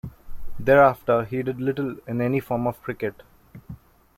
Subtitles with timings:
[0.59, 3.21] Thereafter he did little in any form of cricket.